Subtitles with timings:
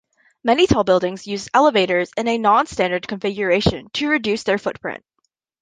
[0.43, 5.03] Many tall buildings use elevators in a non-standard configuration to reduce their footprint.